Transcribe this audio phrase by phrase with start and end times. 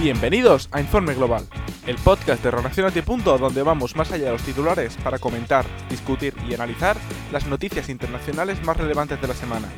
[0.00, 1.46] Bienvenidos a Informe Global,
[1.86, 3.02] el podcast de Relacionate.
[3.02, 6.96] donde vamos más allá de los titulares para comentar, discutir y analizar
[7.30, 9.68] las noticias internacionales más relevantes de la semana.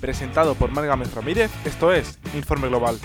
[0.00, 2.98] Presentado por Margamet Ramírez, esto es Informe Global.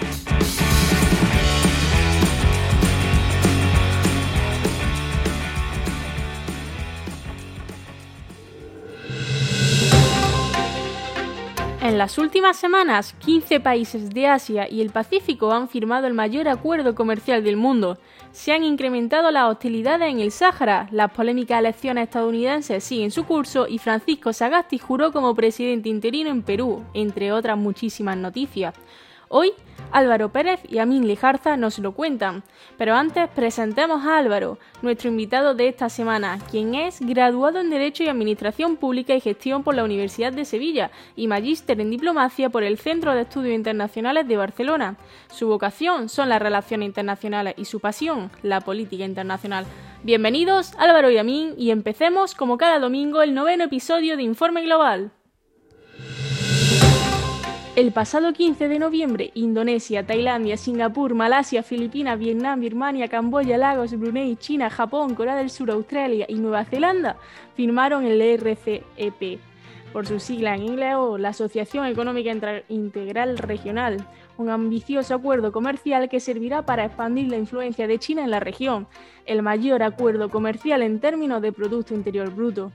[11.84, 16.48] En las últimas semanas, 15 países de Asia y el Pacífico han firmado el mayor
[16.48, 17.98] acuerdo comercial del mundo.
[18.32, 23.68] Se han incrementado las hostilidades en el Sáhara, las polémicas elecciones estadounidenses siguen su curso
[23.68, 28.74] y Francisco Sagasti juró como presidente interino en Perú, entre otras muchísimas noticias.
[29.36, 29.52] Hoy
[29.92, 32.44] Álvaro Pérez y Amin Lijarza nos lo cuentan.
[32.78, 38.04] Pero antes presentemos a Álvaro, nuestro invitado de esta semana, quien es graduado en Derecho
[38.04, 42.62] y Administración Pública y Gestión por la Universidad de Sevilla y magíster en Diplomacia por
[42.62, 44.98] el Centro de Estudios Internacionales de Barcelona.
[45.32, 49.66] Su vocación son las relaciones internacionales y su pasión, la política internacional.
[50.04, 55.12] Bienvenidos Álvaro y Amin y empecemos como cada domingo el noveno episodio de Informe Global.
[57.84, 64.38] El pasado 15 de noviembre, Indonesia, Tailandia, Singapur, Malasia, Filipinas, Vietnam, Birmania, Camboya, Lagos, Brunei,
[64.38, 67.18] China, Japón, Corea del Sur, Australia y Nueva Zelanda
[67.58, 69.38] firmaron el RCEP,
[69.92, 72.32] por su sigla en inglés o la Asociación Económica
[72.70, 78.32] Integral Regional, un ambicioso acuerdo comercial que servirá para expandir la influencia de China en
[78.32, 78.88] la región,
[79.26, 82.72] el mayor acuerdo comercial en términos de Producto Interior Bruto.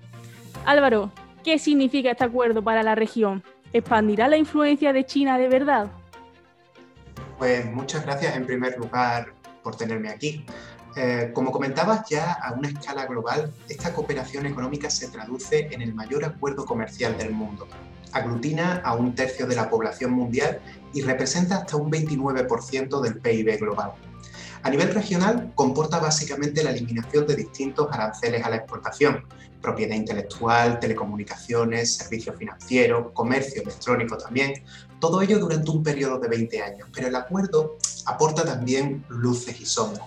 [0.67, 3.42] Álvaro, ¿qué significa este acuerdo para la región?
[3.72, 5.91] ¿Expandirá la influencia de China de verdad?
[7.38, 10.44] Pues muchas gracias en primer lugar por tenerme aquí.
[10.97, 15.94] Eh, como comentabas ya, a una escala global, esta cooperación económica se traduce en el
[15.94, 17.69] mayor acuerdo comercial del mundo.
[18.12, 20.61] Aglutina a un tercio de la población mundial
[20.94, 23.92] y representa hasta un 29% del PIB global.
[24.62, 29.24] A nivel regional, comporta básicamente la eliminación de distintos aranceles a la exportación,
[29.61, 34.63] propiedad intelectual, telecomunicaciones, servicios financieros, comercio electrónico también,
[35.01, 37.77] todo ello durante un periodo de 20 años, pero el acuerdo
[38.07, 40.07] aporta también luces y sombras.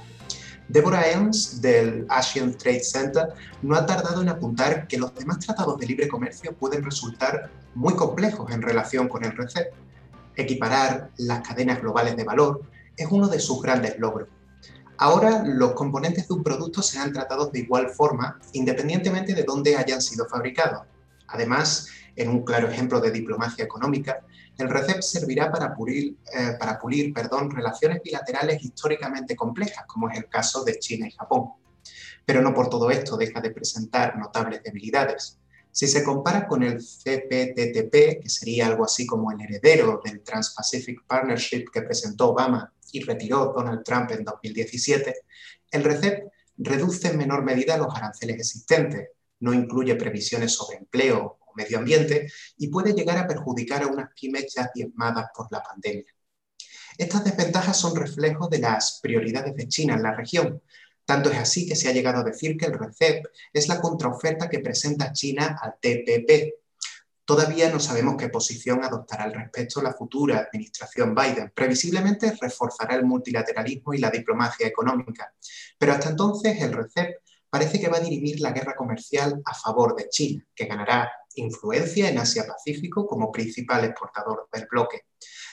[0.67, 3.27] Deborah Elms del Asian Trade Center
[3.61, 7.93] no ha tardado en apuntar que los demás tratados de libre comercio pueden resultar muy
[7.95, 9.73] complejos en relación con el RCEP.
[10.35, 12.61] Equiparar las cadenas globales de valor
[12.95, 14.29] es uno de sus grandes logros
[14.97, 20.01] Ahora los componentes de un producto serán tratados de igual forma independientemente de dónde hayan
[20.01, 20.83] sido fabricados.
[21.27, 24.21] Además, en un claro ejemplo de diplomacia económica,
[24.57, 30.17] el RCEP servirá para pulir, eh, para pulir perdón, relaciones bilaterales históricamente complejas, como es
[30.17, 31.53] el caso de China y Japón.
[32.25, 35.39] Pero no por todo esto deja de presentar notables debilidades.
[35.71, 41.05] Si se compara con el CPTPP, que sería algo así como el heredero del Trans-Pacific
[41.07, 45.15] Partnership que presentó Obama y retiró Donald Trump en 2017,
[45.71, 49.09] el RCEP reduce en menor medida los aranceles existentes,
[49.39, 54.09] no incluye previsiones sobre empleo o medio ambiente y puede llegar a perjudicar a unas
[54.13, 56.13] pymes ya diezmadas por la pandemia.
[56.97, 60.61] Estas desventajas son reflejos de las prioridades de China en la región.
[61.05, 64.49] Tanto es así que se ha llegado a decir que el RCEP es la contraoferta
[64.49, 66.60] que presenta China al TPP,
[67.31, 71.53] Todavía no sabemos qué posición adoptará al respecto la futura administración Biden.
[71.55, 75.33] Previsiblemente reforzará el multilateralismo y la diplomacia económica.
[75.77, 79.95] Pero hasta entonces el RCEP parece que va a dirimir la guerra comercial a favor
[79.95, 85.05] de China, que ganará influencia en Asia-Pacífico como principal exportador del bloque.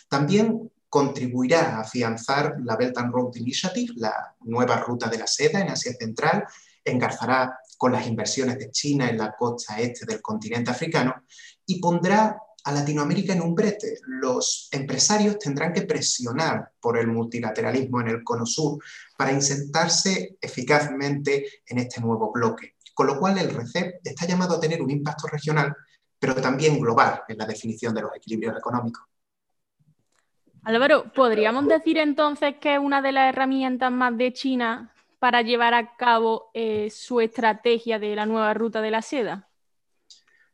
[0.09, 5.61] También contribuirá a afianzar la Belt and Road Initiative, la nueva ruta de la seda
[5.61, 6.45] en Asia Central,
[6.85, 11.23] engarzará con las inversiones de China en la costa este del continente africano
[11.69, 13.99] y pondrá a Latinoamérica en un brete.
[14.07, 18.83] Los empresarios tendrán que presionar por el multilateralismo en el Cono Sur
[19.17, 22.75] para insertarse eficazmente en este nuevo bloque.
[22.95, 25.75] Con lo cual el RCEP está llamado a tener un impacto regional,
[26.19, 29.05] pero también global en la definición de los equilibrios económicos.
[30.65, 35.75] Álvaro, ¿podríamos decir entonces que es una de las herramientas más de China para llevar
[35.75, 39.48] a cabo eh, su estrategia de la nueva ruta de la seda?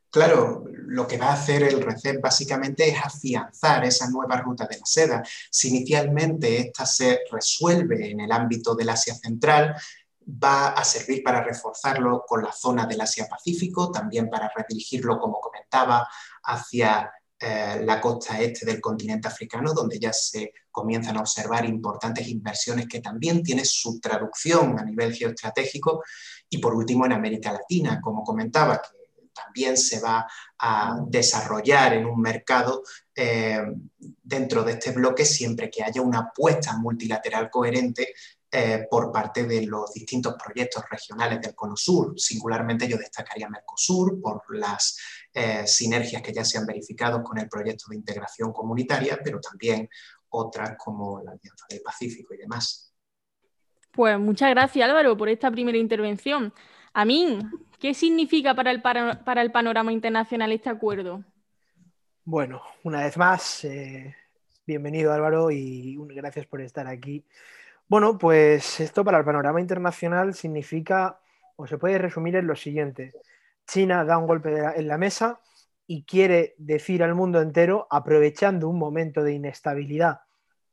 [0.09, 4.77] Claro, lo que va a hacer el RECEP básicamente es afianzar esa nueva ruta de
[4.77, 5.23] la seda.
[5.51, 9.75] Si inicialmente esta se resuelve en el ámbito del Asia Central,
[10.27, 16.07] va a servir para reforzarlo con la zona del Asia-Pacífico, también para redirigirlo, como comentaba,
[16.43, 22.27] hacia eh, la costa este del continente africano, donde ya se comienzan a observar importantes
[22.27, 26.03] inversiones que también tienen su traducción a nivel geoestratégico,
[26.49, 28.81] y por último en América Latina, como comentaba,
[29.35, 30.25] también se va
[30.59, 32.83] a desarrollar en un mercado
[33.13, 33.61] eh,
[33.97, 38.13] dentro de este bloque siempre que haya una apuesta multilateral coherente
[38.57, 42.17] eh, por parte de los distintos proyectos regionales del Cono Sur.
[42.17, 44.97] Singularmente yo destacaría Mercosur por las
[45.33, 49.89] eh, sinergias que ya se han verificado con el proyecto de integración comunitaria, pero también
[50.29, 52.93] otras como la Alianza del Pacífico y demás.
[53.91, 56.53] Pues muchas gracias Álvaro por esta primera intervención.
[56.93, 61.23] Amin, ¿qué significa para el, panorama internacional este acuerdo?
[62.23, 64.15] Bueno, una vez más, eh,
[64.65, 67.23] bienvenido Álvaro y gracias por estar aquí.
[67.87, 71.19] Bueno, pues esto para el panorama internacional significa,
[71.55, 73.13] o se puede resumir en lo siguiente.
[73.67, 75.39] China da un golpe en la mesa
[75.87, 80.21] y quiere decir al mundo entero, aprovechando un momento de inestabilidad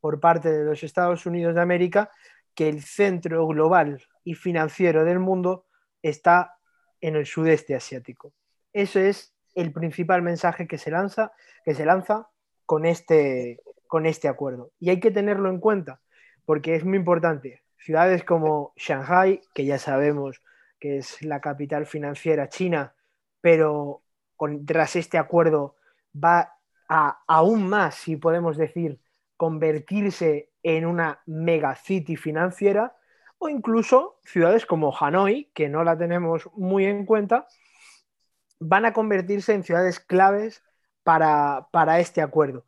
[0.01, 2.11] por parte de los Estados Unidos de América,
[2.55, 5.67] que el centro global y financiero del mundo
[6.03, 6.57] está
[7.03, 8.33] en el sudeste asiático.
[8.73, 11.33] Eso es el principal mensaje que se lanza,
[11.65, 12.29] que se lanza
[12.65, 14.73] con, este, con este acuerdo.
[14.81, 16.01] Y hay que tenerlo en cuenta,
[16.47, 17.63] porque es muy importante.
[17.77, 20.41] Ciudades como Shanghai, que ya sabemos
[20.81, 22.95] que es la capital financiera china,
[23.41, 24.03] pero
[24.65, 25.77] tras este acuerdo
[26.13, 26.55] va
[26.89, 28.99] a aún más, si podemos decir,
[29.37, 32.95] convertirse en una megacity financiera,
[33.43, 37.47] o incluso ciudades como Hanoi, que no la tenemos muy en cuenta,
[38.61, 40.63] van a convertirse en ciudades claves
[41.03, 42.65] para, para este acuerdo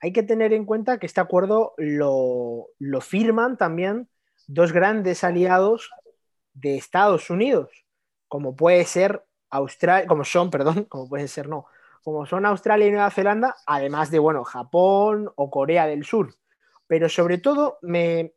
[0.00, 2.68] hay que tener en cuenta que este acuerdo lo,
[3.00, 4.08] firman también
[4.46, 5.90] dos grandes aliados
[6.54, 7.86] de Estados Unidos,
[8.28, 11.66] como puede ser Australia, como son, perdón, como puede ser no,
[12.02, 16.34] como son Australia y Nueva Zelanda, además de, bueno, Japón o Corea del Sur.
[16.86, 18.32] Pero sobre todo me,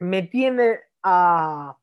[0.00, 1.76] me tiende a,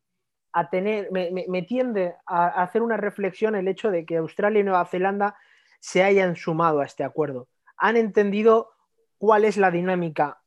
[0.71, 5.37] tener, me, tiende a hacer una reflexión el hecho de que Australia y Nueva Zelanda
[5.79, 7.47] se hayan sumado a este acuerdo.
[7.77, 8.71] Han entendido
[9.17, 10.41] cuál es la dinámica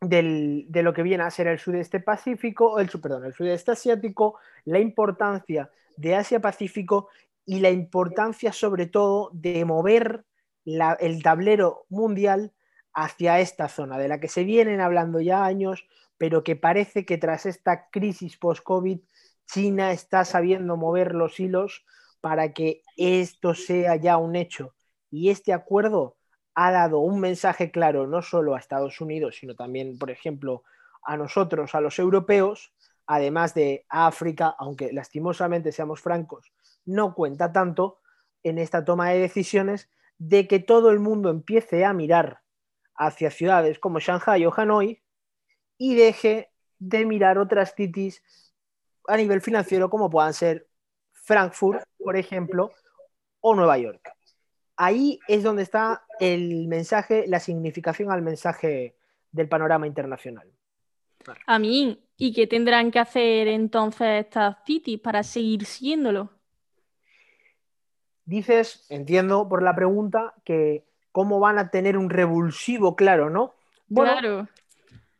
[0.00, 4.78] de lo que viene a ser el sudeste pacífico, el, perdón, el sudeste asiático, la
[4.78, 7.08] importancia de Asia-Pacífico
[7.44, 10.24] y la importancia sobre todo de mover
[10.64, 12.52] el tablero mundial
[12.92, 15.86] hacia esta zona, de la que se vienen hablando ya años,
[16.18, 19.00] pero que parece que tras esta crisis post-COVID,
[19.46, 21.86] China está sabiendo mover los hilos
[22.20, 24.74] para que esto sea ya un hecho.
[25.10, 26.16] Y este acuerdo
[26.54, 30.64] ha dado un mensaje claro no solo a Estados Unidos, sino también, por ejemplo,
[31.02, 32.74] a nosotros, a los europeos,
[33.06, 36.52] además de África, aunque lastimosamente seamos francos,
[36.84, 38.00] no cuenta tanto
[38.42, 39.88] en esta toma de decisiones
[40.18, 42.40] de que todo el mundo empiece a mirar
[42.96, 45.00] hacia ciudades como Shanghai o Hanoi
[45.78, 48.22] y deje de mirar otras cities
[49.06, 50.68] a nivel financiero como puedan ser
[51.12, 52.72] Frankfurt, por ejemplo,
[53.40, 54.18] o Nueva York
[54.78, 58.96] ahí es donde está el mensaje, la significación al mensaje
[59.32, 60.50] del panorama internacional.
[61.46, 66.30] A mí, ¿y qué tendrán que hacer entonces estas cities para seguir siéndolo?
[68.24, 73.54] Dices, entiendo por la pregunta, que cómo van a tener un revulsivo, claro, ¿no?
[73.92, 74.48] claro.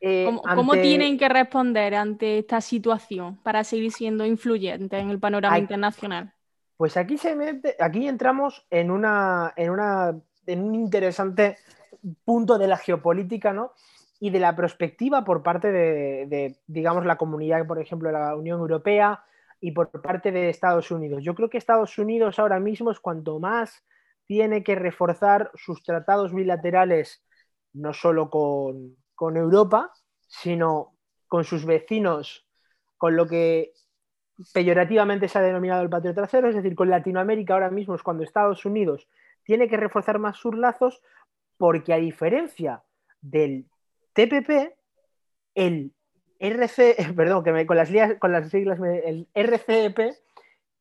[0.01, 5.59] Eh, ¿Cómo, tienen que responder ante esta situación para seguir siendo influyentes en el panorama
[5.59, 6.33] internacional?
[6.77, 7.37] Pues aquí, se
[7.81, 10.17] aquí entramos en, una, en, una,
[10.47, 11.57] en un interesante
[12.25, 13.73] punto de la geopolítica, ¿no?
[14.21, 18.61] Y de la perspectiva por parte de, digamos, la comunidad, por ejemplo, de la Unión
[18.61, 19.25] Europea
[19.61, 21.25] y por parte de Estados Unidos.
[21.25, 23.85] Yo creo que Estados Unidos ahora mismo es cuanto más
[24.27, 27.25] tiene que reforzar sus tratados bilaterales,
[27.73, 29.93] no solo con, con Europa,
[30.29, 30.95] sino
[31.27, 32.47] con sus vecinos,
[32.97, 33.73] con lo que
[34.55, 38.23] peyorativamente se ha denominado el patio trasero, es decir, con Latinoamérica ahora mismo es cuando
[38.23, 39.09] Estados Unidos
[39.43, 41.03] tiene que reforzar más sus lazos
[41.57, 42.85] porque a diferencia
[43.21, 43.67] del
[44.13, 44.77] TPP,
[45.57, 45.93] el
[46.39, 50.15] RC, perdón, que con, las, con las siglas, el RCEP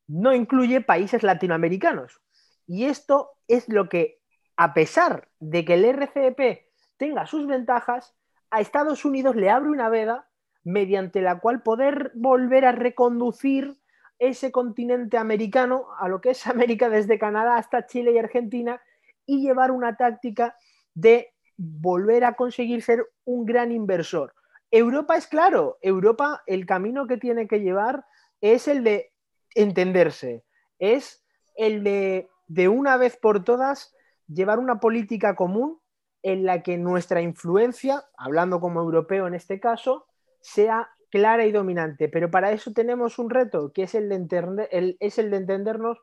[0.06, 2.22] no incluye países latinoamericanos.
[2.68, 4.20] Y esto es lo que,
[4.58, 6.68] a pesar de que el RCEP
[6.98, 8.14] tenga sus ventajas,
[8.52, 10.28] a Estados Unidos le abre una veda
[10.64, 13.78] mediante la cual poder volver a reconducir
[14.20, 18.82] ese continente americano a lo que es América desde Canadá hasta Chile y Argentina
[19.26, 20.56] y llevar una táctica
[20.94, 24.34] de volver a conseguir ser un gran inversor.
[24.70, 28.06] Europa es claro, Europa el camino que tiene que llevar
[28.42, 29.12] es el de
[29.56, 30.44] entenderse,
[30.78, 31.24] es
[31.56, 33.94] el de de una vez por todas
[34.28, 35.80] llevar una política común
[36.28, 40.08] en la que nuestra influencia, hablando como europeo en este caso,
[40.42, 42.10] sea clara y dominante.
[42.10, 46.00] Pero para eso tenemos un reto, que es el de, es el de entendernos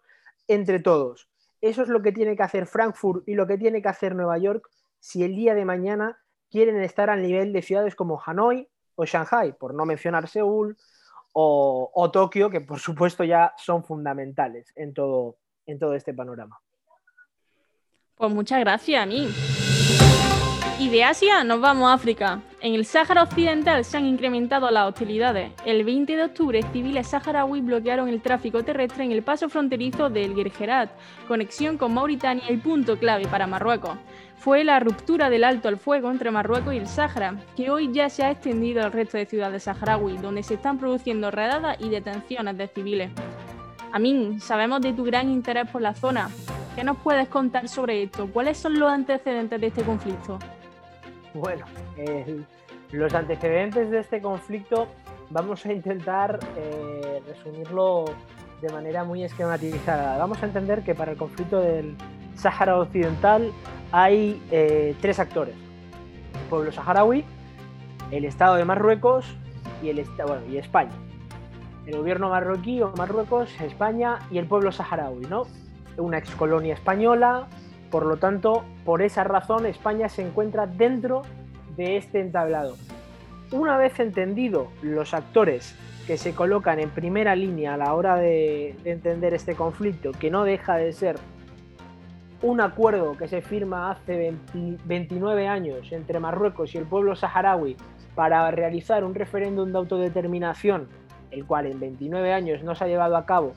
[0.49, 1.29] entre todos.
[1.61, 4.39] Eso es lo que tiene que hacer Frankfurt y lo que tiene que hacer Nueva
[4.39, 4.67] York
[4.99, 6.19] si el día de mañana
[6.51, 10.75] quieren estar al nivel de ciudades como Hanoi o Shanghai, por no mencionar Seúl
[11.35, 15.37] o, Tokio, que por supuesto ya son fundamentales en todo
[15.95, 16.59] este panorama.
[18.17, 19.29] Pues muchas gracias a mí.
[20.79, 22.41] Y de Asia nos vamos a África.
[22.61, 25.51] En el Sáhara Occidental se han incrementado las hostilidades.
[25.65, 30.35] El 20 de octubre, civiles saharauis bloquearon el tráfico terrestre en el paso fronterizo del
[30.35, 30.91] Gergerat,
[31.27, 33.99] conexión con Mauritania y punto clave para Marruecos.
[34.37, 38.09] Fue la ruptura del alto al fuego entre Marruecos y el Sáhara, que hoy ya
[38.11, 42.57] se ha extendido al resto de ciudades saharauis, donde se están produciendo redadas y detenciones
[42.59, 43.11] de civiles.
[43.91, 46.29] Amin, sabemos de tu gran interés por la zona.
[46.75, 48.29] ¿Qué nos puedes contar sobre esto?
[48.33, 50.41] ¿Cuáles son los antecedentes de este conflicto?
[51.33, 51.65] Bueno,
[52.91, 54.89] los antecedentes de este conflicto
[55.31, 58.07] vamos a intentar eh, resumirlo
[58.61, 60.19] de manera muy esquematizada.
[60.19, 61.97] Vamos a entender que para el conflicto del
[62.35, 63.53] Sáhara Occidental
[63.93, 65.55] hay eh, tres actores.
[66.35, 67.25] El pueblo saharaui,
[68.11, 69.27] el Estado de Marruecos
[69.81, 70.93] y, el, bueno, y España.
[71.87, 75.45] El gobierno marroquí o Marruecos, España y el pueblo saharaui, ¿no?
[75.97, 77.47] Una excolonia española,
[77.91, 81.23] por lo tanto, por esa razón, España se encuentra dentro
[81.77, 82.77] de este entablado.
[83.53, 88.77] Una vez entendido los actores que se colocan en primera línea a la hora de,
[88.85, 91.17] entender este conflicto, que no deja de ser
[92.43, 94.35] un acuerdo que se firma hace
[94.85, 97.77] 29 años entre Marruecos y el pueblo saharaui
[98.15, 100.89] para realizar un referéndum de autodeterminación,
[101.31, 103.55] el cual en 29 años no se ha llevado a cabo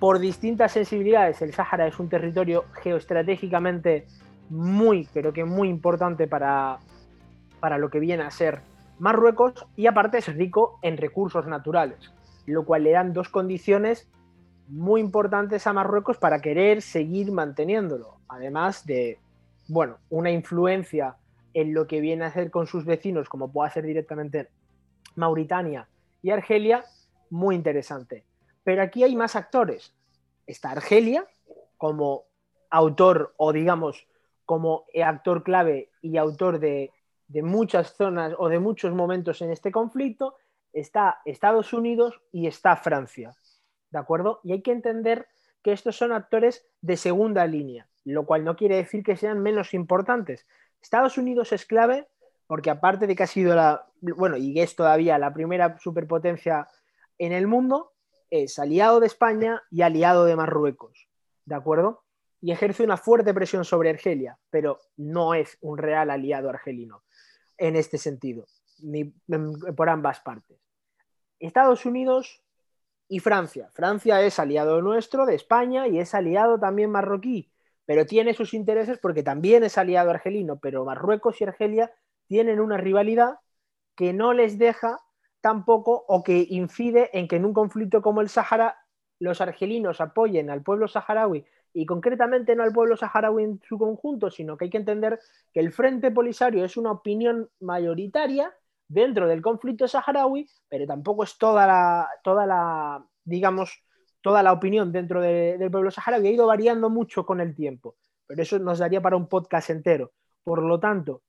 [0.00, 4.06] por distintas sensibilidades, el Sáhara es un territorio geoestratégicamente
[4.48, 6.78] muy, pero que muy importante para,
[7.60, 8.62] para lo que viene a ser
[8.98, 12.12] Marruecos y aparte es rico en recursos naturales,
[12.46, 14.10] lo cual le dan dos condiciones
[14.68, 19.18] muy importantes a Marruecos para querer seguir manteniéndolo, además de,
[19.68, 21.16] bueno, una influencia
[21.52, 24.48] en lo que viene a hacer con sus vecinos, como puede hacer directamente
[25.14, 25.88] Mauritania
[26.22, 26.84] y Argelia,
[27.28, 28.24] muy interesante.
[28.70, 29.92] Pero aquí hay más actores.
[30.46, 31.26] Está Argelia
[31.76, 32.26] como
[32.70, 34.06] autor o digamos
[34.44, 36.92] como actor clave y autor de,
[37.42, 40.36] muchas zonas o de muchos momentos en este conflicto.
[40.72, 43.34] Está Estados Unidos y está Francia.
[43.90, 44.38] ¿De acuerdo?
[44.44, 45.26] Y hay que entender
[45.64, 49.74] que estos son actores de segunda línea, lo cual no quiere decir que sean menos
[49.74, 50.46] importantes.
[50.80, 52.06] Estados Unidos es clave
[52.46, 56.68] porque aparte de que ha sido la, bueno, y es todavía la primera superpotencia
[57.18, 57.94] en el mundo,
[58.30, 61.08] es aliado de España y aliado de Marruecos,
[61.44, 62.04] ¿de acuerdo?
[62.40, 67.02] Y ejerce una fuerte presión sobre Argelia, pero no es un real aliado argelino
[67.58, 68.46] en este sentido,
[68.78, 70.58] ni por ambas partes.
[71.38, 72.42] Estados Unidos
[73.08, 73.68] y Francia.
[73.72, 77.50] Francia es aliado nuestro de España y es aliado también marroquí,
[77.84, 81.92] pero tiene sus intereses porque también es aliado argelino, pero Marruecos y Argelia
[82.26, 83.40] tienen una rivalidad
[83.96, 85.00] que no les deja
[85.40, 88.76] tampoco o que incide en que en un conflicto como el Sahara
[89.20, 94.30] los argelinos apoyen al pueblo saharaui y concretamente no al pueblo saharaui en su conjunto,
[94.30, 95.20] sino que hay que entender
[95.52, 98.52] que el Frente Polisario es una opinión mayoritaria
[98.88, 103.84] dentro del conflicto saharaui, pero tampoco es toda la, toda la digamos,
[104.20, 106.26] toda la opinión dentro del pueblo saharaui.
[106.26, 110.12] Ha ido variando mucho con el tiempo, pero eso nos daría para un podcast entero.
[110.42, 111.22] Por lo tanto,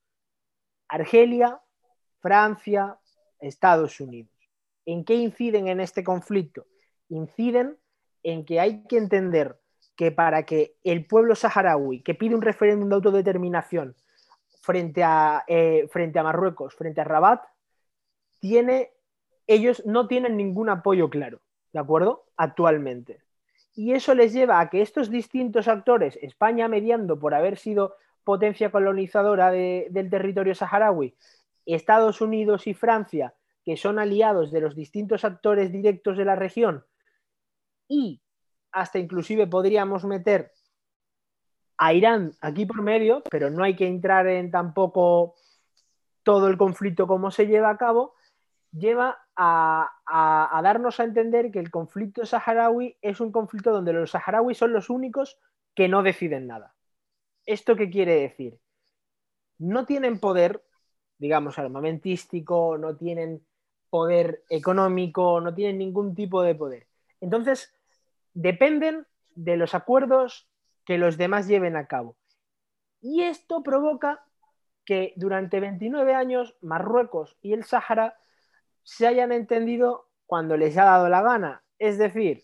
[0.87, 1.61] Argelia,
[2.19, 2.97] Francia,
[3.41, 4.31] Estados Unidos.
[4.85, 6.65] ¿En qué inciden en este conflicto?
[7.09, 7.77] Inciden
[8.23, 9.59] en que hay que entender
[9.95, 13.95] que para que el pueblo saharaui, que pide un referéndum de autodeterminación
[14.61, 17.43] frente a, eh, frente a Marruecos, frente a Rabat,
[18.39, 18.91] tiene,
[19.47, 21.41] ellos no tienen ningún apoyo claro,
[21.73, 22.25] ¿de acuerdo?
[22.37, 23.21] Actualmente.
[23.75, 28.71] Y eso les lleva a que estos distintos actores, España mediando por haber sido potencia
[28.71, 31.15] colonizadora del territorio saharaui,
[31.75, 36.85] Estados Unidos y Francia, que son aliados de los distintos actores directos de la región,
[37.87, 38.21] y
[38.71, 40.51] hasta inclusive podríamos meter
[41.77, 45.35] a Irán aquí por medio, pero no hay que entrar en tampoco
[46.23, 48.13] todo el conflicto como se lleva a cabo,
[48.71, 54.11] lleva a, a, darnos a entender que el conflicto saharaui es un conflicto donde los
[54.11, 55.39] saharauis son los únicos
[55.73, 56.75] que no deciden nada.
[57.45, 58.59] ¿Esto qué quiere decir?
[59.57, 60.63] No tienen poder
[61.21, 63.45] digamos, armamentístico, no tienen
[63.91, 66.87] poder económico, no tienen ningún tipo de poder.
[67.21, 67.71] Entonces,
[68.33, 70.49] dependen de los acuerdos
[70.83, 72.17] que los demás lleven a cabo.
[73.01, 74.25] Y esto provoca
[74.83, 78.17] que durante 29 años Marruecos y el Sáhara
[78.81, 81.63] se hayan entendido cuando les ha dado la gana.
[81.77, 82.41] Es decir,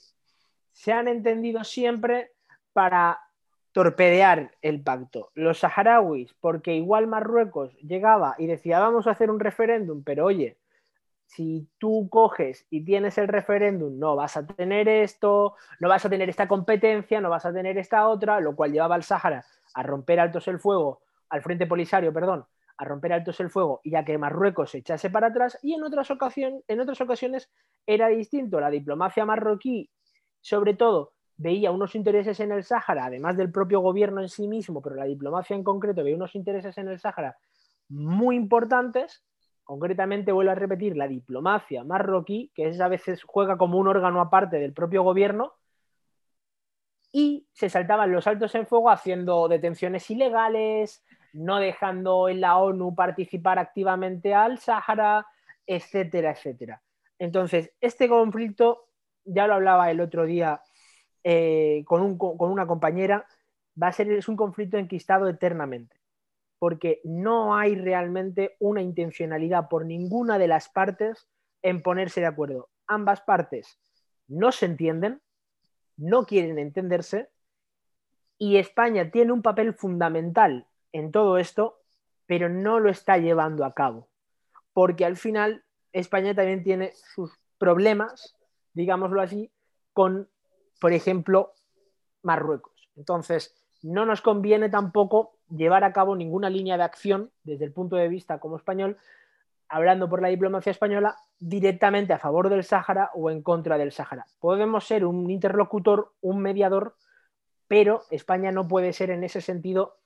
[0.72, 2.32] se han entendido siempre
[2.74, 3.20] para
[3.72, 5.32] torpedear el pacto.
[5.36, 10.58] Los saharauis, porque igual Marruecos llegaba y decía, vamos a hacer un referéndum, pero oye,
[11.28, 16.10] si tú coges y tienes el referéndum, no vas a tener esto, no vas a
[16.10, 19.84] tener esta competencia, no vas a tener esta otra, lo cual llevaba al Sáhara a
[19.84, 22.46] romper altos el fuego, al Frente Polisario, perdón,
[22.78, 25.84] a romper altos el fuego y a que Marruecos se echase para atrás y en
[25.84, 26.08] otras,
[26.38, 27.50] en otras ocasiones
[27.86, 28.60] era distinto.
[28.60, 29.90] La diplomacia marroquí,
[30.42, 34.82] sobre todo, veía unos intereses en el Sáhara, además del propio gobierno en sí mismo,
[34.82, 37.38] pero la diplomacia en concreto veía unos intereses en el Sáhara
[37.90, 39.24] muy importantes
[39.68, 44.22] concretamente vuelvo a repetir, la diplomacia marroquí, que es a veces juega como un órgano
[44.22, 45.56] aparte del propio gobierno,
[47.12, 51.04] y se saltaban los altos en fuego haciendo detenciones ilegales,
[51.34, 55.28] no dejando en la ONU participar activamente al Sáhara,
[55.66, 56.82] etcétera, etcétera.
[57.20, 58.88] Entonces, este conflicto,
[59.26, 60.62] ya lo hablaba el otro día
[61.30, 63.28] eh, con, una compañera,
[63.82, 65.98] va a ser un conflicto enquistado eternamente
[66.58, 71.28] porque no hay realmente una intencionalidad por ninguna de las partes
[71.62, 72.70] en ponerse de acuerdo.
[72.88, 73.78] Ambas partes
[74.30, 75.22] no se entienden,
[75.98, 77.28] no quieren entenderse
[78.38, 81.82] y España tiene un papel fundamental en todo esto,
[82.26, 84.08] pero no lo está llevando a cabo,
[84.72, 88.38] porque al final España también tiene sus problemas,
[88.72, 89.52] digámoslo así,
[89.92, 90.30] con,
[90.80, 91.54] por ejemplo,
[92.24, 92.90] Marruecos.
[92.96, 97.96] Entonces, no nos conviene tampoco llevar a cabo ninguna línea de acción desde el punto
[97.96, 98.98] de vista como español,
[99.70, 104.26] hablando por la diplomacia española, directamente a favor del Sáhara o en contra del Sáhara.
[104.40, 106.96] Podemos ser un interlocutor, un mediador,
[107.68, 109.98] pero España no puede ser en ese sentido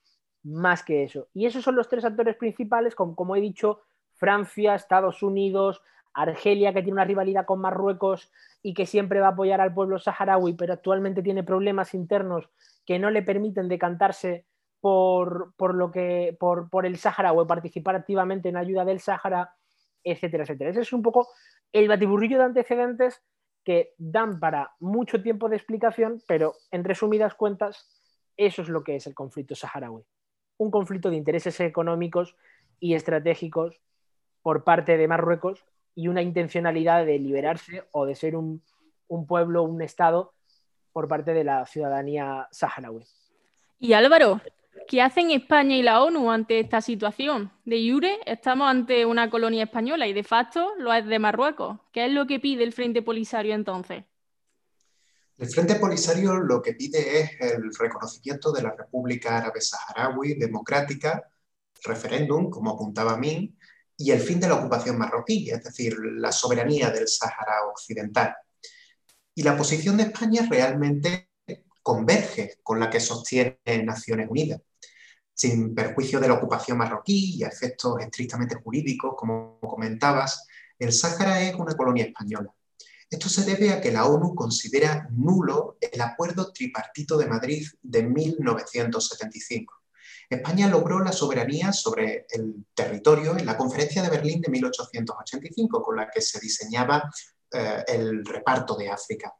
[0.43, 1.27] más que eso.
[1.33, 3.81] Y esos son los tres actores principales, como, como he dicho,
[4.13, 5.81] Francia, Estados Unidos,
[6.13, 9.99] Argelia, que tiene una rivalidad con Marruecos y que siempre va a apoyar al pueblo
[9.99, 12.49] saharaui, pero actualmente tiene problemas internos
[12.85, 14.45] que no le permiten decantarse
[14.81, 19.53] por, lo que, por, el Sáhara o participar activamente en ayuda del Sáhara,
[20.03, 20.71] etcétera, etcétera.
[20.71, 21.29] Ese es un poco
[21.71, 23.21] el batiburrillo de antecedentes
[23.63, 28.01] que dan para mucho tiempo de explicación, pero en resumidas cuentas,
[28.35, 30.03] eso es lo que es el conflicto saharaui.
[30.57, 32.35] Un conflicto de intereses económicos
[32.79, 33.79] y estratégicos
[34.41, 35.63] por parte de Marruecos
[35.95, 38.63] y una intencionalidad de liberarse o de ser un,
[39.07, 40.33] un pueblo, un Estado
[40.91, 43.05] por parte de la ciudadanía saharaui.
[43.79, 44.41] Y Álvaro,
[44.87, 47.51] ¿Qué hacen España y la ONU ante esta situación?
[47.65, 51.79] De jure estamos ante una colonia española y de facto lo es de Marruecos.
[51.91, 54.03] ¿Qué es lo que pide el Frente Polisario entonces?
[55.37, 61.29] El Frente Polisario lo que pide es el reconocimiento de la República Árabe Saharaui Democrática,
[61.83, 63.57] referéndum, como apuntaba Min,
[64.01, 68.35] y el fin de la ocupación marroquí, es decir, la soberanía del Sáhara Occidental.
[69.35, 71.29] Y la posición de España realmente
[71.83, 74.61] converge con la que sostiene Naciones Unidas.
[75.33, 80.45] Sin perjuicio de la ocupación marroquí y a efectos estrictamente jurídicos, como comentabas,
[80.77, 82.51] el Sáhara es una colonia española.
[83.09, 88.03] Esto se debe a que la ONU considera nulo el Acuerdo Tripartito de Madrid de
[88.03, 89.80] 1975.
[90.35, 95.97] España logró la soberanía sobre el territorio en la Conferencia de Berlín de 1885, con
[95.97, 97.11] la que se diseñaba
[97.51, 99.33] eh, el reparto de África.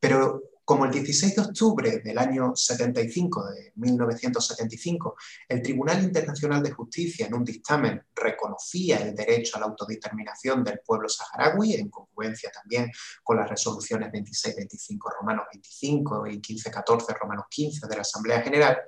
[0.00, 5.16] Pero como el 16 de octubre del año 75, de 1975,
[5.48, 10.80] el Tribunal Internacional de Justicia en un dictamen reconocía el derecho a la autodeterminación del
[10.84, 12.90] pueblo saharaui, en congruencia también
[13.22, 18.78] con las resoluciones 26-25 Romanos 25 y 15-14 Romanos 15 de la Asamblea General,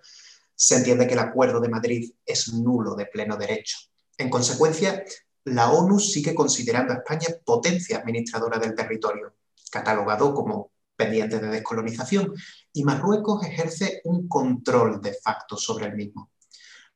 [0.54, 3.76] se entiende que el Acuerdo de Madrid es nulo de pleno derecho.
[4.16, 5.04] En consecuencia,
[5.44, 9.34] la ONU sigue considerando a España potencia administradora del territorio,
[9.70, 12.32] catalogado como pendiente de descolonización,
[12.72, 16.30] y Marruecos ejerce un control de facto sobre el mismo.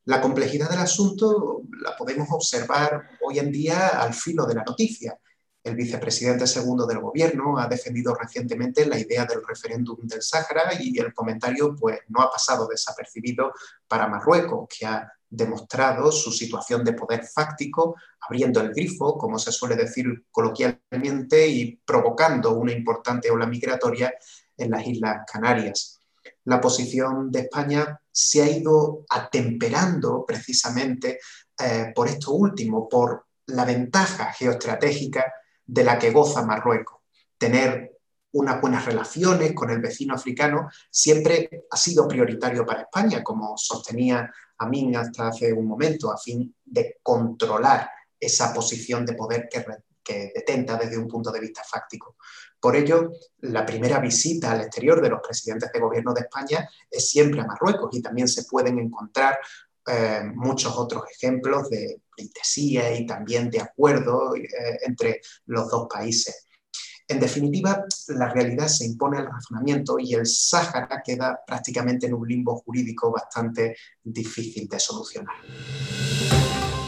[0.05, 5.18] La complejidad del asunto la podemos observar hoy en día al filo de la noticia.
[5.68, 10.98] El vicepresidente segundo del gobierno ha defendido recientemente la idea del referéndum del Sáhara y
[10.98, 13.52] el comentario pues, no ha pasado desapercibido
[13.87, 19.52] para Marruecos, que ha demostrado su situación de poder fáctico, abriendo el grifo, como se
[19.52, 24.14] suele decir coloquialmente, y provocando una importante ola migratoria
[24.57, 26.00] en las Islas Canarias.
[26.44, 31.18] La posición de España se ha ido atemperando precisamente
[31.62, 35.31] eh, por esto último, por la ventaja geoestratégica
[35.68, 36.98] de la que goza Marruecos.
[37.37, 37.98] Tener
[38.33, 44.31] unas buenas relaciones con el vecino africano siempre ha sido prioritario para España, como sostenía
[44.59, 49.64] Amin hasta hace un momento, a fin de controlar esa posición de poder que,
[50.02, 52.16] que detenta desde un punto de vista fáctico.
[52.61, 57.09] Por ello, la primera visita al exterior de los presidentes de gobierno de España es
[57.09, 59.38] siempre a Marruecos y también se pueden encontrar
[59.90, 64.48] eh, muchos otros ejemplos de pleitesía y también de acuerdo eh,
[64.85, 66.48] entre los dos países.
[67.07, 72.29] En definitiva, la realidad se impone al razonamiento y el Sáhara queda prácticamente en un
[72.29, 75.35] limbo jurídico bastante difícil de solucionar.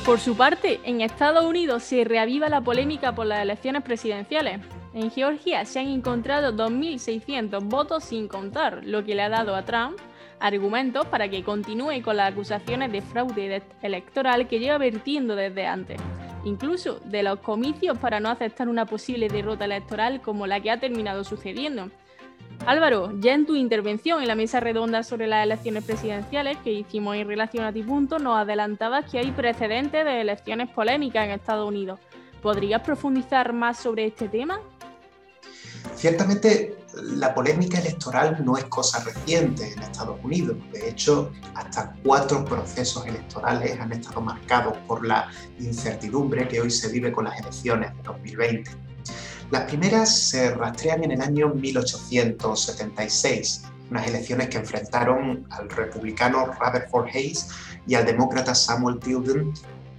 [0.04, 4.60] Por su parte, en Estados Unidos se reaviva la polémica por las elecciones presidenciales.
[4.92, 9.64] En Georgia se han encontrado 2.600 votos sin contar, lo que le ha dado a
[9.64, 9.98] Trump
[10.40, 16.00] argumentos para que continúe con las acusaciones de fraude electoral que lleva vertiendo desde antes,
[16.44, 20.80] incluso de los comicios para no aceptar una posible derrota electoral como la que ha
[20.80, 21.90] terminado sucediendo.
[22.66, 27.16] Álvaro, ya en tu intervención en la mesa redonda sobre las elecciones presidenciales que hicimos
[27.16, 31.66] en relación a ti punto, nos adelantabas que hay precedentes de elecciones polémicas en Estados
[31.66, 31.98] Unidos.
[32.42, 34.60] ¿Podrías profundizar más sobre este tema?
[35.94, 40.56] Ciertamente, la polémica electoral no es cosa reciente en Estados Unidos.
[40.72, 46.88] De hecho, hasta cuatro procesos electorales han estado marcados por la incertidumbre que hoy se
[46.88, 48.70] vive con las elecciones de 2020.
[49.50, 57.08] Las primeras se rastrean en el año 1876, unas elecciones que enfrentaron al republicano Rutherford
[57.08, 57.48] Hayes
[57.86, 59.52] y al demócrata Samuel Tilden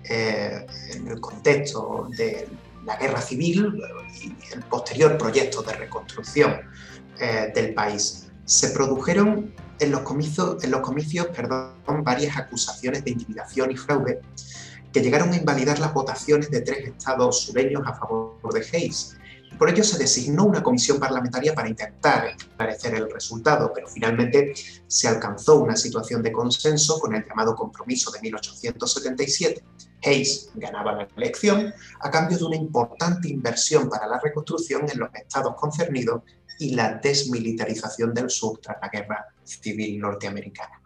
[0.05, 2.47] eh, en el contexto del
[2.85, 3.81] la guerra civil
[4.21, 6.61] y el posterior proyecto de reconstrucción
[7.19, 8.29] eh, del país.
[8.45, 10.57] Se produjeron en los comicios,
[12.03, 14.21] varias acusaciones de intimidación y fraude
[14.91, 19.17] que llegaron a invalidar las votaciones de tres estados sureños a favor de Hayes.
[19.57, 24.53] Por ello se designó una comisión parlamentaria para intentar esclarecer el resultado, pero finalmente
[24.87, 29.63] se alcanzó una situación de consenso con el llamado Compromiso de 1877
[30.03, 35.09] Hayes ganaba la elección a cambio de una importante inversión para la reconstrucción en los
[35.13, 36.23] estados concernidos
[36.59, 40.81] y la desmilitarización del sur tras la guerra civil norteamericana.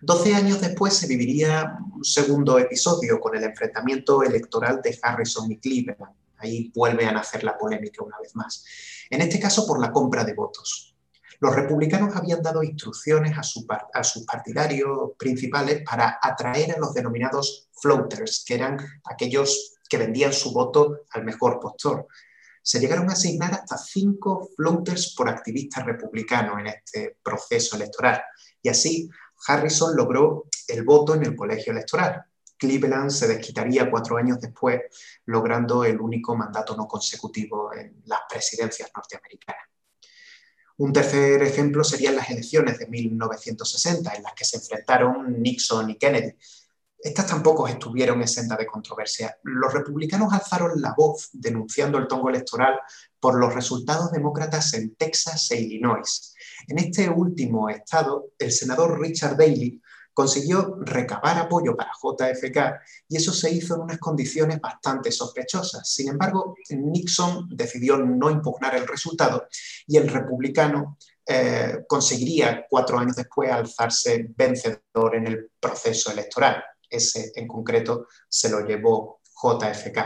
[0.00, 5.58] Doce años después se viviría un segundo episodio con el enfrentamiento electoral de Harrison y
[5.58, 6.14] Cleveland.
[6.38, 8.64] Ahí vuelve a nacer la polémica una vez más.
[9.10, 10.94] En este caso por la compra de votos.
[11.40, 13.42] Los republicanos habían dado instrucciones a,
[14.02, 20.52] sus partidarios principales para atraer a los denominados floaters, que eran aquellos que vendían su
[20.52, 22.08] voto al mejor postor.
[22.60, 28.20] Se llegaron a asignar hasta cinco floaters por activista republicano en este proceso electoral.
[28.60, 29.08] Y así
[29.46, 32.24] Harrison logró el voto en el colegio electoral.
[32.58, 34.80] Cleveland se desquitaría cuatro años después,
[35.26, 39.68] logrando el único mandato no consecutivo en las presidencias norteamericanas.
[40.78, 45.96] Un tercer ejemplo serían las elecciones de 1960, en las que se enfrentaron Nixon y
[45.96, 46.36] Kennedy.
[47.00, 49.38] Estas tampoco estuvieron exentas de controversia.
[49.42, 52.78] Los republicanos alzaron la voz denunciando el tongo electoral
[53.20, 56.34] por los resultados demócratas en Texas e Illinois.
[56.66, 59.80] En este último estado, el senador Richard Daley
[60.18, 62.58] consiguió recabar apoyo para JFK
[63.06, 65.88] y eso se hizo en unas condiciones bastante sospechosas.
[65.88, 69.46] Sin embargo, Nixon decidió no impugnar el resultado
[69.86, 76.64] y el republicano eh, conseguiría cuatro años después alzarse vencedor en el proceso electoral.
[76.90, 79.98] Ese en concreto se lo llevó JFK.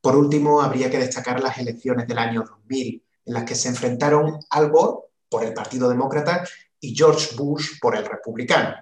[0.00, 4.40] Por último, habría que destacar las elecciones del año 2000, en las que se enfrentaron
[4.50, 6.42] Al Gore por el Partido Demócrata
[6.80, 8.74] y George Bush por el Republicano.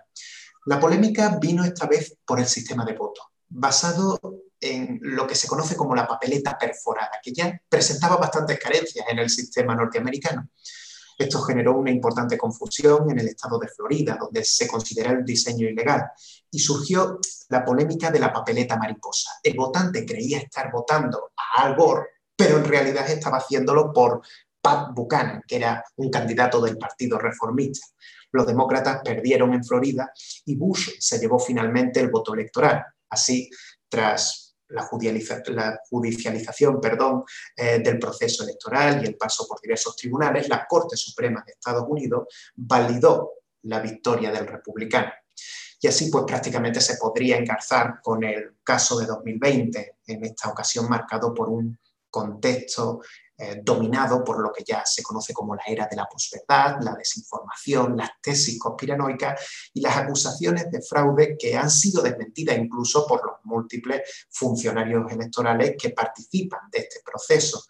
[0.67, 4.19] La polémica vino esta vez por el sistema de voto, basado
[4.61, 9.19] en lo que se conoce como la papeleta perforada, que ya presentaba bastantes carencias en
[9.19, 10.49] el sistema norteamericano.
[11.17, 15.69] Esto generó una importante confusión en el estado de Florida, donde se considera el diseño
[15.69, 16.11] ilegal,
[16.51, 17.19] y surgió
[17.49, 19.33] la polémica de la papeleta mariposa.
[19.43, 24.23] El votante creía estar votando a Al Gore, pero en realidad estaba haciéndolo por
[24.61, 27.87] Pat Buchanan, que era un candidato del Partido Reformista.
[28.33, 30.13] Los demócratas perdieron en Florida
[30.45, 32.85] y Bush se llevó finalmente el voto electoral.
[33.09, 33.51] Así,
[33.89, 34.89] tras la,
[35.91, 37.25] judicialización perdón,
[37.57, 41.85] eh, del proceso electoral y el paso por diversos tribunales, la Corte Suprema de Estados
[41.89, 45.11] Unidos validó la victoria del republicano.
[45.83, 50.89] Y así pues prácticamente se podría engarzar con el caso de 2020, en esta ocasión
[50.89, 51.79] marcado por un
[52.11, 53.01] contexto
[53.43, 56.95] eh, dominado por lo que ya se conoce como la era de la posverdad, la
[56.95, 63.25] desinformación, las tesis conspiranoicas y las acusaciones de fraude que han sido desmentidas incluso por
[63.25, 67.65] los múltiples funcionarios electorales que participan de este proceso,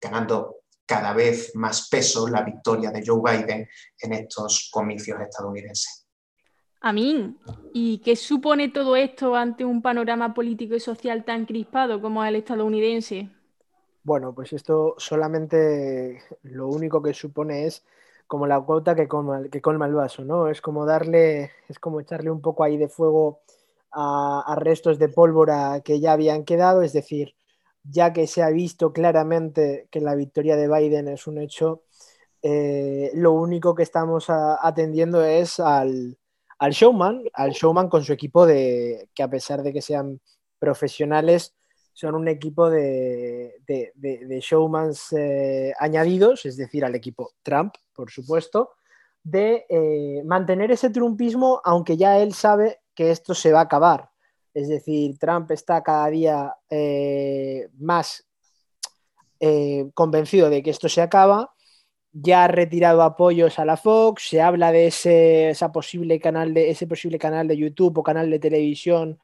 [0.00, 3.68] ganando cada vez más peso la victoria de Joe Biden
[4.00, 6.08] en estos comicios estadounidenses.
[6.80, 7.36] A mí,
[7.72, 12.34] ¿y qué supone todo esto ante un panorama político y social tan crispado como el
[12.34, 13.30] estadounidense?
[14.04, 17.82] Bueno, pues esto solamente lo único que supone es
[18.26, 20.48] como la cuota que colma, que colma el vaso, ¿no?
[20.48, 23.40] Es como darle, es como echarle un poco ahí de fuego
[23.92, 27.34] a, restos de pólvora que ya habían quedado, es decir,
[27.82, 31.84] ya que se ha visto claramente que la victoria de Biden es un hecho,
[32.42, 36.18] eh, lo único que estamos atendiendo es al,
[36.58, 40.20] al, showman, al showman con su equipo de que a pesar de que sean
[40.58, 41.54] profesionales,
[41.94, 43.54] son un equipo de,
[44.42, 48.70] showmans eh, añadidos, es decir, al equipo Trump, por supuesto,
[49.22, 54.10] de eh, mantener ese trumpismo, aunque ya él sabe que esto se va a acabar.
[54.52, 58.26] Es decir, Trump está cada día eh, más
[59.92, 61.54] convencido de que esto se acaba,
[62.12, 66.86] ya ha retirado apoyos a la Fox, se habla de ese, posible canal de, ese
[66.86, 69.18] posible canal de YouTube o canal de televisión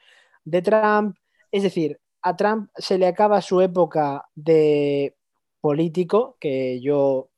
[0.45, 1.17] de Trump.
[1.51, 5.17] Es decir, a Trump se le acaba su época de
[5.61, 7.31] político, que yo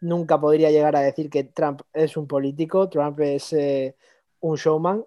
[0.00, 3.96] nunca podría llegar a decir que Trump es un político, Trump es eh,
[4.40, 5.04] un showman,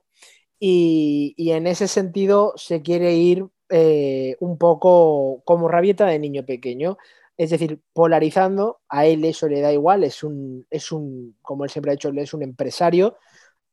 [0.59, 6.97] y, en ese sentido se quiere ir eh, un poco como rabieta de niño pequeño,
[7.37, 11.69] es decir, polarizando, a él eso le da igual, es un, es un como él
[11.69, 13.17] siempre ha dicho, es un empresario,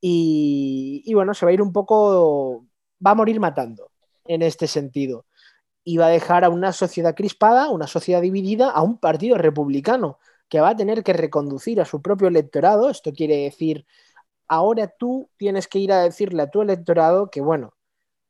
[0.00, 2.66] y, y bueno, se va a ir un poco,
[3.04, 3.90] va a morir matando
[4.26, 5.26] en este sentido
[5.96, 10.18] va a dejar a una sociedad crispada, una sociedad dividida, a un partido republicano
[10.48, 12.90] que va a tener que reconducir a su propio electorado.
[12.90, 13.86] Esto quiere decir,
[14.48, 17.74] ahora tú tienes que ir a decirle a tu electorado que, bueno,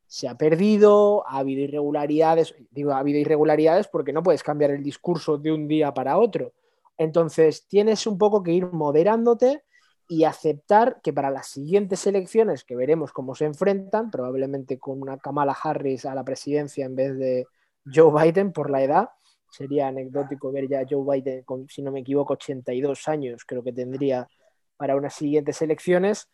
[0.06, 4.82] se ha perdido, ha habido irregularidades, digo, ha habido irregularidades porque no puedes cambiar el
[4.82, 6.52] discurso de un día para otro.
[6.98, 9.64] Entonces, tienes un poco que ir moderándote
[10.08, 15.18] y aceptar que para las siguientes elecciones, que veremos cómo se enfrentan, probablemente con una
[15.18, 17.46] Kamala Harris a la presidencia en vez de
[17.92, 19.08] Joe Biden por la edad,
[19.50, 23.62] sería anecdótico ver ya a Joe Biden con, si no me equivoco, 82 años, creo
[23.62, 24.28] que tendría
[24.76, 26.28] para unas siguientes elecciones,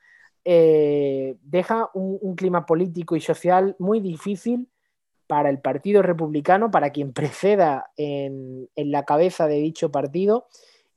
[0.45, 4.69] eh, deja un, clima político y social muy difícil
[5.29, 10.49] para el Partido Republicano, para quien preceda en, en la cabeza de dicho partido,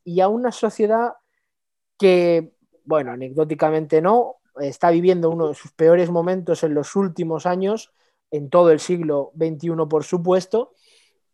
[0.03, 1.13] y a una sociedad
[1.97, 2.54] que
[2.85, 7.91] bueno, anecdóticamente no, está viviendo uno de sus peores momentos en los últimos años,
[8.31, 10.73] en todo el siglo XXI, por supuesto.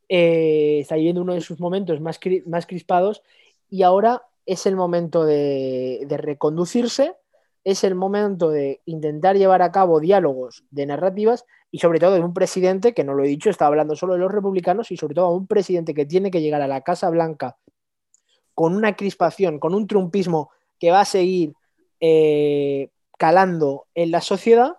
[0.09, 3.23] Eh, está viviendo uno de sus momentos más, más crispados
[3.69, 7.15] y ahora es el momento de, reconducirse,
[7.63, 12.19] es el momento de intentar llevar a cabo diálogos de narrativas y sobre todo de
[12.19, 15.15] un presidente, que no lo he dicho, está hablando solo de los republicanos y sobre
[15.15, 17.57] todo a un presidente que tiene que llegar a la Casa Blanca
[18.53, 21.53] con una crispación, con un trumpismo que va a seguir
[21.99, 22.89] eh,
[23.19, 24.77] calando en la sociedad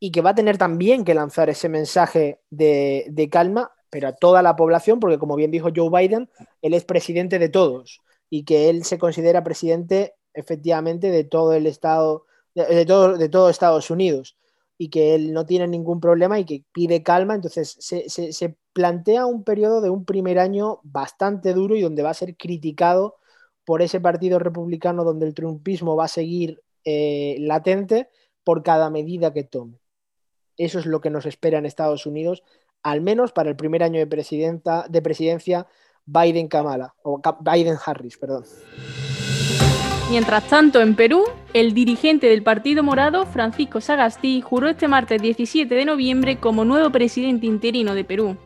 [0.00, 4.42] y que va a tener también que lanzar ese mensaje de, calma, pero a toda
[4.42, 6.28] la población, porque como bien dijo Joe Biden,
[6.62, 11.68] él es presidente de todos y que él se considera presidente efectivamente de todo el
[11.68, 14.36] estado, de, todo, de todo Estados Unidos
[14.76, 17.36] y que él no tiene ningún problema y que pide calma.
[17.36, 22.10] Entonces se, se, plantea un periodo de un primer año bastante duro y donde va
[22.10, 23.14] a ser criticado
[23.66, 28.08] por ese partido republicano donde el trumpismo va a seguir eh, latente
[28.44, 29.80] por cada medida que tome.
[30.56, 32.44] Eso es lo que nos espera en Estados Unidos,
[32.82, 35.66] al menos para el primer año de, presidencia
[36.06, 38.44] Biden-Kamala, o Biden-Harris, perdón.
[40.10, 45.74] Mientras tanto, en Perú, el dirigente del Partido Morado, Francisco Sagasti, juró este martes 17
[45.74, 48.36] de noviembre como nuevo presidente interino de Perú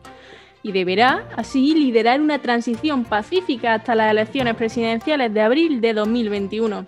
[0.63, 6.85] y deberá así liderar una transición pacífica hasta las elecciones presidenciales de abril de 2021.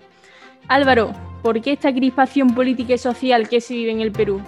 [0.68, 4.40] Álvaro, ¿por qué esta crispación política y social que se vive en el Perú?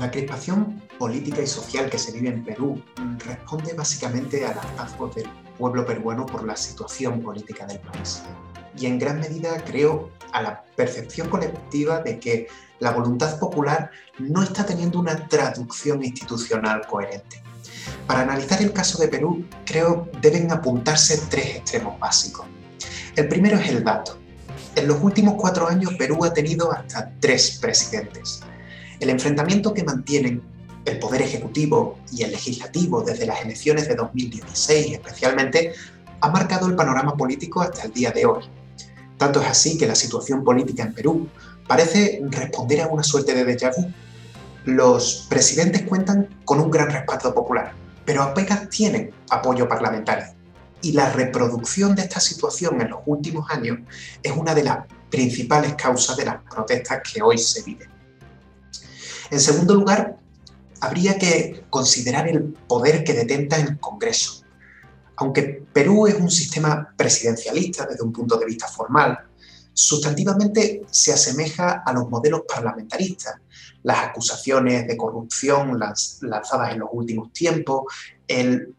[0.00, 2.82] La crispación política y social que se vive en Perú
[3.26, 8.22] responde básicamente al hartazgo del pueblo peruano por la situación política del país.
[8.78, 14.42] Y en gran medida creo a la percepción colectiva de que la voluntad popular no
[14.42, 17.42] está teniendo una traducción institucional coherente.
[18.06, 22.46] Para analizar el caso de Perú, creo deben apuntarse tres extremos básicos.
[23.16, 24.18] El primero es el dato.
[24.76, 28.42] En los últimos cuatro años Perú ha tenido hasta tres presidentes.
[28.98, 30.42] El enfrentamiento que mantienen
[30.84, 35.72] el Poder Ejecutivo y el Legislativo desde las elecciones de 2016 especialmente
[36.20, 38.44] ha marcado el panorama político hasta el día de hoy.
[39.18, 41.28] Tanto es así que la situación política en Perú
[41.66, 43.92] parece responder a una suerte de déjà vu
[44.64, 47.72] los presidentes cuentan con un gran respaldo popular,
[48.04, 50.26] pero apenas tienen apoyo parlamentario.
[50.82, 53.78] Y la reproducción de esta situación en los últimos años
[54.22, 57.88] es una de las principales causas de las protestas que hoy se viven.
[59.30, 60.16] En segundo lugar,
[60.80, 64.42] habría que considerar el poder que detenta el Congreso.
[65.16, 69.18] Aunque Perú es un sistema presidencialista desde un punto de vista formal,
[69.72, 73.34] sustantivamente se asemeja a los modelos parlamentaristas.
[73.82, 77.84] Las acusaciones de corrupción lanzadas en los últimos tiempos,
[78.26, 78.74] el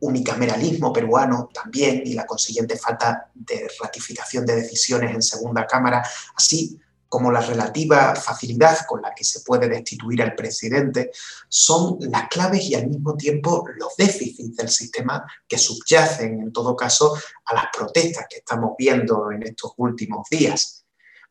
[0.00, 6.78] unicameralismo peruano también y la consiguiente falta de ratificación de decisiones en segunda cámara, así
[7.14, 11.12] como la relativa facilidad con la que se puede destituir al presidente,
[11.48, 16.74] son las claves y al mismo tiempo los déficits del sistema que subyacen, en todo
[16.74, 20.84] caso, a las protestas que estamos viendo en estos últimos días.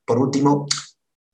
[0.05, 0.67] Por último,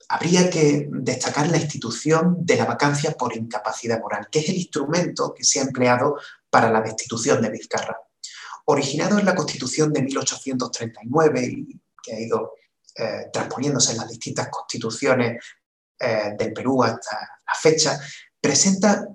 [0.09, 5.33] habría que destacar la institución de la vacancia por incapacidad moral, que es el instrumento
[5.35, 6.17] que se ha empleado
[6.49, 7.95] para la destitución de Vizcarra.
[8.65, 12.53] Originado en la Constitución de 1839 y que ha ido
[12.95, 15.43] eh, transponiéndose en las distintas constituciones
[15.99, 17.99] eh, del Perú hasta la fecha,
[18.41, 19.07] presenta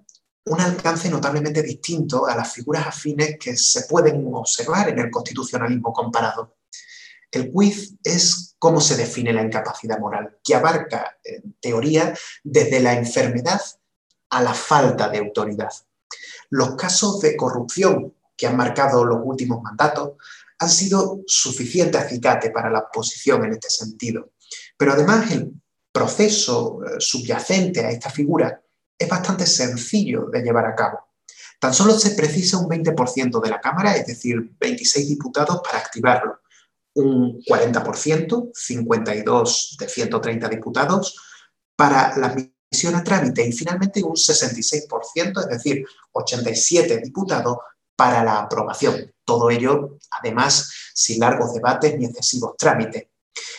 [0.46, 5.92] un alcance notablemente distinto a las figuras afines que se pueden observar en el constitucionalismo
[5.92, 6.56] comparado.
[7.34, 12.94] El quiz es cómo se define la incapacidad moral, que abarca, en teoría, desde la
[12.94, 13.60] enfermedad
[14.30, 15.72] a la falta de autoridad.
[16.50, 20.12] Los casos de corrupción que han marcado los últimos mandatos
[20.58, 24.30] han sido suficiente acicate para la posición en este sentido.
[24.76, 25.52] Pero además el
[25.90, 28.62] proceso eh, subyacente a esta figura
[28.96, 31.00] es bastante sencillo de llevar a cabo.
[31.58, 36.40] Tan solo se precisa un 20% de la Cámara, es decir, 26 diputados para activarlo,
[36.94, 41.16] un 40%, 52 de 130 diputados,
[41.76, 47.58] para la admisión a trámite y finalmente un 66%, es decir, 87 diputados
[47.96, 49.12] para la aprobación.
[49.24, 53.06] Todo ello, además, sin largos debates ni excesivos trámites.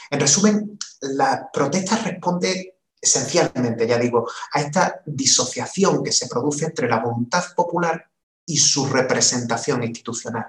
[0.10, 6.90] En resumen, la protesta responde esencialmente, ya digo, a esta disociación que se produce entre
[6.90, 8.10] la voluntad popular
[8.46, 10.46] y su representación institucional.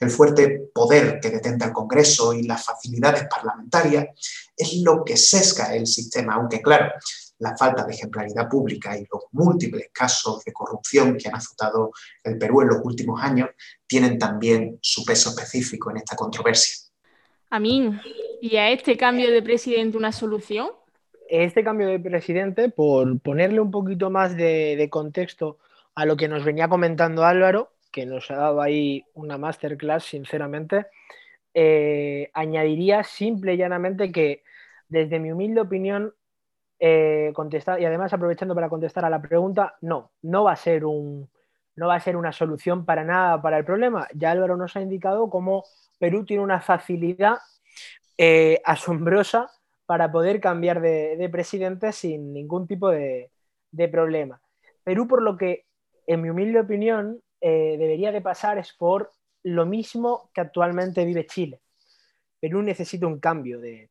[0.00, 4.06] El fuerte poder que detenta el Congreso y las facilidades parlamentarias
[4.56, 6.92] es lo que sesga el sistema, aunque claro,
[7.38, 11.92] la falta de ejemplaridad pública y los múltiples casos de corrupción que han azotado
[12.24, 13.50] el Perú en los últimos años
[13.86, 16.88] tienen también su peso específico en esta controversia.
[17.50, 18.00] Amin,
[18.42, 20.68] ¿y a este cambio de presidente una solución?
[21.30, 25.58] Este cambio de presidente, por ponerle un poquito más de, contexto
[25.94, 30.86] a lo que nos venía comentando Álvaro, que nos ha dado ahí una masterclass, sinceramente,
[31.52, 34.44] eh, añadiría simple y llanamente que,
[34.88, 36.14] desde mi humilde opinión,
[36.78, 37.32] eh,
[37.80, 41.28] y además aprovechando para contestar a la pregunta, no, no va a ser un,
[41.74, 44.06] no va a ser una solución para nada para el problema.
[44.14, 45.64] Ya Álvaro nos ha indicado cómo
[45.98, 47.38] Perú tiene una facilidad
[48.16, 49.50] eh, asombrosa
[49.86, 53.32] para poder cambiar de, presidente sin ningún tipo de,
[53.90, 54.40] problema.
[54.84, 55.66] Perú, por lo que,
[56.06, 61.26] en mi humilde opinión, eh, debería de pasar es por lo mismo que actualmente vive
[61.26, 61.60] Chile.
[62.40, 63.90] Perú necesita un cambio de,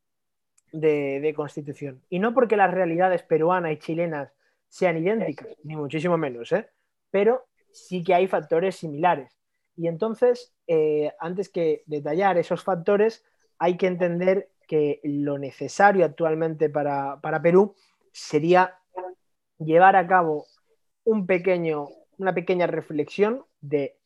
[0.71, 2.01] de, constitución.
[2.09, 4.31] Y no porque las realidades peruanas y chilenas
[4.67, 6.69] sean idénticas, ni muchísimo menos, ¿eh?
[7.09, 9.37] pero sí que hay factores similares.
[9.75, 13.23] Y entonces, eh, antes que detallar esos factores,
[13.59, 17.75] hay que entender que lo necesario actualmente para, Perú
[18.11, 18.77] sería
[19.59, 20.45] llevar a cabo
[21.03, 23.97] un pequeño, una pequeña reflexión de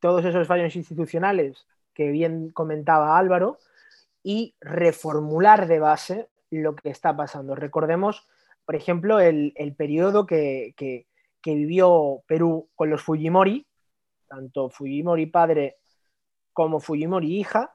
[0.00, 3.58] todos esos fallos institucionales que bien comentaba Álvaro,
[4.22, 7.54] y reformular de base lo que está pasando.
[7.54, 8.26] Recordemos,
[8.64, 10.74] por ejemplo, el, periodo que,
[11.44, 13.66] vivió Perú con los Fujimori,
[14.28, 15.78] tanto Fujimori padre
[16.52, 17.74] como Fujimori hija,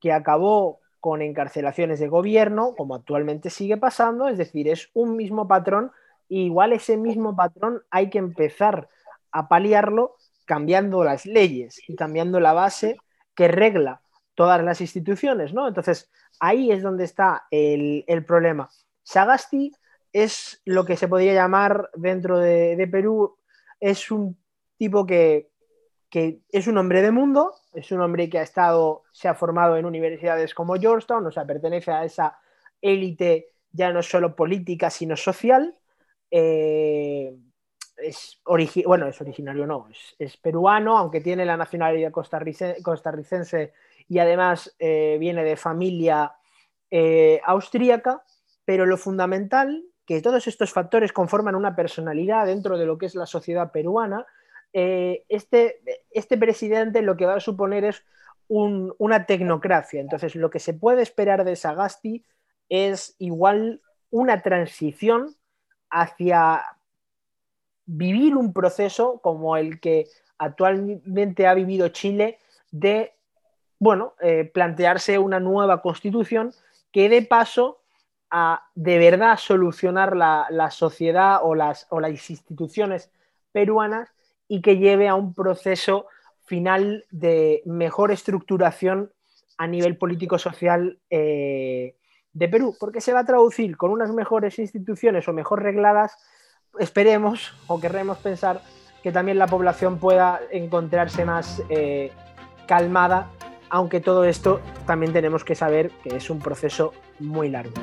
[0.00, 5.48] que acabó con encarcelaciones de gobierno, como actualmente sigue pasando, es decir, es un mismo
[5.48, 5.92] patrón,
[6.40, 8.88] igual ese mismo patrón hay que empezar
[9.30, 12.96] a paliarlo cambiando las leyes y cambiando la base
[13.34, 14.02] que regla
[14.34, 15.68] todas las instituciones, ¿no?
[15.68, 18.68] Entonces, ahí es donde está el, problema.
[19.02, 19.72] Sagasti
[20.12, 23.36] es lo que se podría llamar dentro de, Perú,
[23.80, 24.38] es un
[24.76, 25.50] tipo que,
[26.10, 29.86] es un hombre de mundo, es un hombre que ha estado, se ha formado en
[29.86, 32.38] universidades como Georgetown, o sea, pertenece a esa
[32.80, 35.74] élite ya no solo política, sino social.
[36.32, 37.36] Eh,
[37.98, 43.72] es bueno, es originario, no, es, peruano, aunque tiene la nacionalidad costarricense
[44.08, 46.32] y además eh, viene de familia
[46.90, 48.24] eh, austríaca,
[48.64, 53.14] pero lo fundamental, que todos estos factores conforman una personalidad dentro de lo que es
[53.14, 54.26] la sociedad peruana,
[54.72, 55.80] eh, este,
[56.10, 58.04] este presidente lo que va a suponer es
[58.48, 60.00] una tecnocracia.
[60.00, 62.24] Entonces, lo que se puede esperar de Sagasti
[62.68, 63.80] es igual
[64.10, 65.36] una transición
[65.92, 66.64] hacia
[67.84, 72.38] vivir un proceso como el que actualmente ha vivido Chile
[72.70, 73.12] de,
[73.78, 76.52] bueno, eh, plantearse una nueva constitución
[76.90, 77.78] que dé paso
[78.30, 83.10] a de verdad solucionar la, sociedad o las, o las instituciones
[83.52, 84.08] peruanas
[84.48, 86.06] y que lleve a un proceso
[86.46, 89.12] final de mejor estructuración
[89.58, 91.94] a nivel político-social eh,
[92.32, 96.16] de Perú, porque se va a traducir con unas mejores instituciones o mejor regladas,
[96.78, 98.62] esperemos o querremos pensar
[99.02, 102.12] que también la población pueda encontrarse más eh,
[102.66, 103.28] calmada,
[103.68, 107.74] aunque todo esto también tenemos que saber que es un proceso muy largo.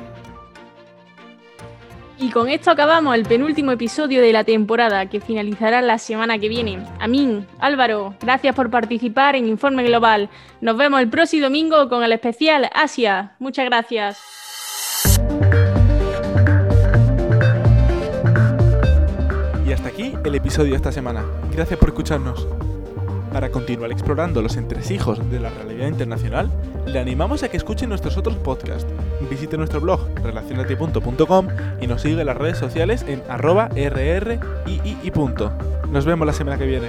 [2.18, 6.50] Y con esto acabamos el penúltimo episodio de la temporada que finalizará la semana que
[6.50, 6.84] viene.
[6.98, 10.28] Amin, Álvaro, gracias por participar en Informe Global.
[10.60, 13.36] Nos vemos el próximo domingo con el especial Asia.
[13.38, 14.39] Muchas gracias.
[19.66, 21.24] Y hasta aquí el episodio de esta semana.
[21.52, 22.46] Gracias por escucharnos.
[23.32, 26.50] Para continuar explorando los entresijos de la realidad internacional,
[26.86, 28.86] le animamos a que escuche nuestros otros podcasts.
[29.30, 31.48] Visite nuestro blog relacionati.com
[31.80, 34.40] y nos sigue en las redes sociales en arroba rrii.
[35.90, 36.88] Nos vemos la semana que viene.